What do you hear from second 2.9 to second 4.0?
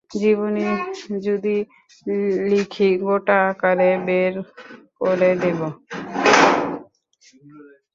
গোটা আকারে